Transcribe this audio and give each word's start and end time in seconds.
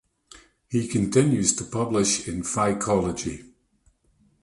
He 0.67 0.87
continues 0.87 1.55
to 1.57 1.63
publish 1.63 2.27
in 2.27 2.41
phycology. 2.41 3.51